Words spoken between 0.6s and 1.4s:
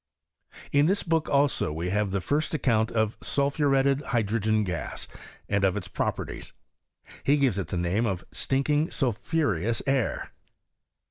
In this book,